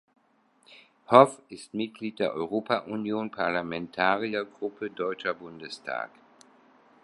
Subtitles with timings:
[1.11, 6.09] Hoff ist Mitglied der Europa-Union Parlamentariergruppe Deutscher Bundestag.